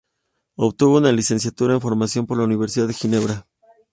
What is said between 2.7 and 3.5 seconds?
de Ginebra.